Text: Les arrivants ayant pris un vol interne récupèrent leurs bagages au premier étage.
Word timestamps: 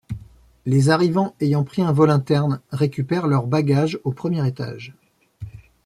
Les 0.65 0.89
arrivants 0.89 1.35
ayant 1.41 1.63
pris 1.63 1.83
un 1.83 1.91
vol 1.91 2.09
interne 2.09 2.59
récupèrent 2.71 3.27
leurs 3.27 3.45
bagages 3.45 3.99
au 4.03 4.11
premier 4.11 4.47
étage. 4.47 4.95